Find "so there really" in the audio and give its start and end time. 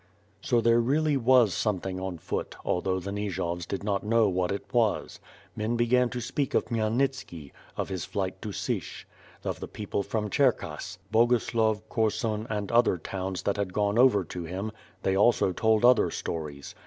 0.41-1.15